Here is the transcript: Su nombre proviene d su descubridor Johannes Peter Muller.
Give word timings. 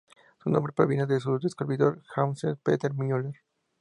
Su 0.41 0.49
nombre 0.49 0.73
proviene 0.75 1.05
d 1.05 1.19
su 1.19 1.37
descubridor 1.37 2.01
Johannes 2.15 2.57
Peter 2.63 2.91
Muller. 2.91 3.35